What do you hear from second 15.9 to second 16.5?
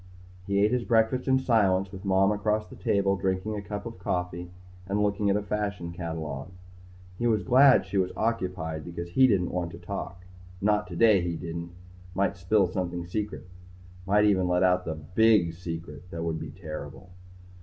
That would be